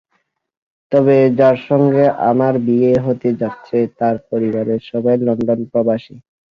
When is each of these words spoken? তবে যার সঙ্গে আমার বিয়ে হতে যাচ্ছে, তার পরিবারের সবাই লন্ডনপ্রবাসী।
তবে 0.91 1.17
যার 1.39 1.57
সঙ্গে 1.69 2.03
আমার 2.31 2.53
বিয়ে 2.67 2.93
হতে 3.05 3.29
যাচ্ছে, 3.41 3.77
তার 3.99 4.15
পরিবারের 4.29 4.81
সবাই 4.91 5.15
লন্ডনপ্রবাসী। 5.25 6.15